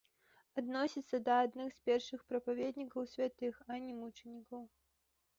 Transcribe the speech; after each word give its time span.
Адносіцца 0.59 1.17
да 1.25 1.33
адных 1.41 1.67
з 1.75 1.79
першых 1.89 2.23
прапаведнікаў 2.31 3.05
святых, 3.11 3.53
а 3.75 3.77
не 3.85 3.93
мучанікаў. 3.99 4.63